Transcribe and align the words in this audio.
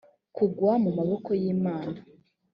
kugwa 0.35 0.73
mu 0.83 0.89
maboko 0.97 1.29
y 1.41 1.43
imana 1.55 1.99